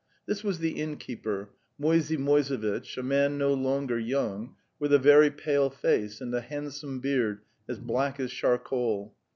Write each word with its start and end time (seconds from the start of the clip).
This 0.25 0.43
was 0.43 0.57
the 0.57 0.71
innkeeper, 0.79 1.51
Moisey 1.77 2.17
Moisevitch, 2.17 2.97
a 2.97 3.03
man 3.03 3.37
no 3.37 3.53
longer 3.53 3.99
young, 3.99 4.55
with 4.79 4.91
a 4.91 4.97
very 4.97 5.29
pale 5.29 5.69
face 5.69 6.19
and 6.21 6.33
a 6.33 6.41
handsome 6.41 6.99
beard 7.01 7.41
as 7.69 7.77
black 7.77 8.19
as 8.19 8.31
charcoal. 8.31 9.13